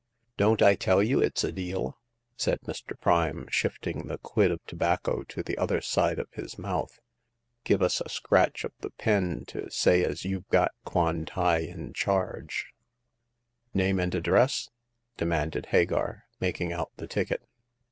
[0.35, 1.99] Don't I tell you it*s a deal?"
[2.35, 2.99] said Mr.
[2.99, 6.99] Prime, shifting the quid of tobacco to the other side of his mouth."
[7.65, 12.71] Give us a scratch of the pen to sayasyouWc got Kwan tai in charge,"
[13.73, 13.83] The Third Customer.
[13.85, 14.69] 91 Name and address?
[14.93, 17.43] *' demanded Hagar, making out the ticket.